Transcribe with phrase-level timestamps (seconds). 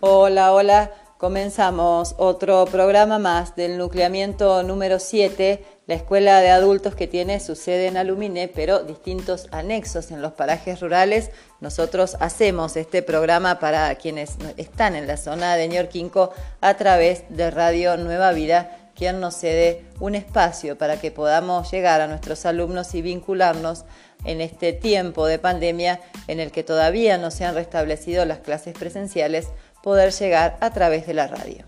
[0.00, 0.92] Hola, hola.
[1.18, 7.56] Comenzamos otro programa más del nucleamiento número 7, la escuela de adultos que tiene su
[7.56, 11.32] sede en Alumine, pero distintos anexos en los parajes rurales.
[11.60, 17.50] Nosotros hacemos este programa para quienes están en la zona de Ñorquinco a través de
[17.50, 22.94] Radio Nueva Vida, quien nos cede un espacio para que podamos llegar a nuestros alumnos
[22.94, 23.84] y vincularnos
[24.24, 28.74] en este tiempo de pandemia en el que todavía no se han restablecido las clases
[28.76, 29.48] presenciales
[29.88, 31.64] poder llegar a través de la radio.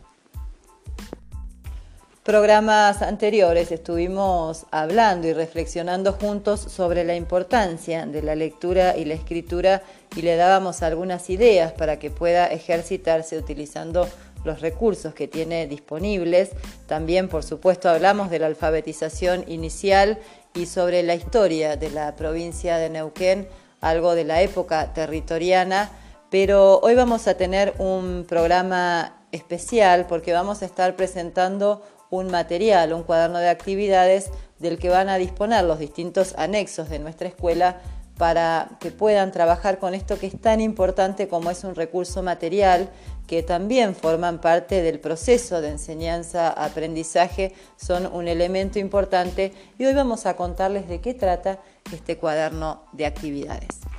[2.23, 9.15] Programas anteriores estuvimos hablando y reflexionando juntos sobre la importancia de la lectura y la
[9.15, 9.83] escritura
[10.15, 14.07] y le dábamos algunas ideas para que pueda ejercitarse utilizando
[14.45, 16.51] los recursos que tiene disponibles.
[16.87, 20.19] También, por supuesto, hablamos de la alfabetización inicial
[20.53, 23.49] y sobre la historia de la provincia de Neuquén,
[23.81, 25.91] algo de la época territoriana
[26.31, 32.93] pero hoy vamos a tener un programa especial porque vamos a estar presentando un material,
[32.93, 37.81] un cuaderno de actividades del que van a disponer los distintos anexos de nuestra escuela
[38.17, 42.91] para que puedan trabajar con esto que es tan importante como es un recurso material,
[43.27, 50.27] que también forman parte del proceso de enseñanza-aprendizaje, son un elemento importante y hoy vamos
[50.27, 51.61] a contarles de qué trata
[51.93, 53.90] este cuaderno de actividades.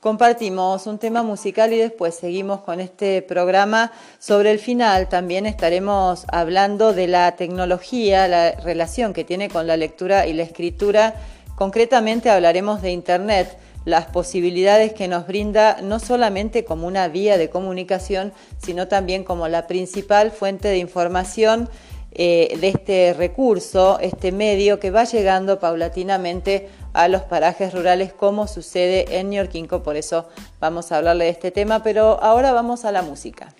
[0.00, 3.92] Compartimos un tema musical y después seguimos con este programa.
[4.18, 9.76] Sobre el final también estaremos hablando de la tecnología, la relación que tiene con la
[9.76, 11.16] lectura y la escritura.
[11.54, 17.50] Concretamente hablaremos de Internet, las posibilidades que nos brinda no solamente como una vía de
[17.50, 21.68] comunicación, sino también como la principal fuente de información
[22.12, 28.46] eh, de este recurso, este medio que va llegando paulatinamente a los parajes rurales como
[28.46, 32.92] sucede en Ñorquinco, por eso vamos a hablarle de este tema, pero ahora vamos a
[32.92, 33.54] la música.